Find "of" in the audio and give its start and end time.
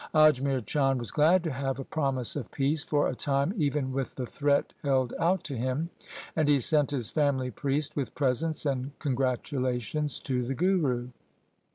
2.35-2.49